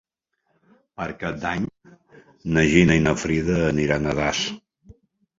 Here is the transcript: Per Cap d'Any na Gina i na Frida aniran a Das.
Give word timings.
Per 0.99 1.05
Cap 1.23 1.35
d'Any 1.43 1.67
na 2.55 2.63
Gina 2.71 2.95
i 2.99 3.03
na 3.07 3.13
Frida 3.25 3.59
aniran 3.65 4.07
a 4.07 4.15
Das. 4.21 4.41